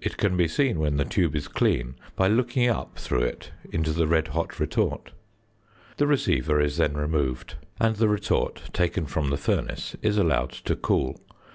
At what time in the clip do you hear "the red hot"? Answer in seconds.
3.92-4.58